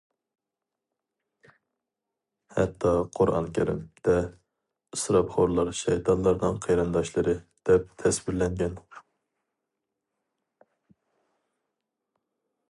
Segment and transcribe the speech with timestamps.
[2.55, 4.15] ھەتتا، «قۇرئان كەرىم» دە:
[4.97, 7.37] «ئىسراپخورلار شەيتانلارنىڭ قېرىنداشلىرى»
[7.71, 8.83] دەپ تەسۋىرلەنگەن.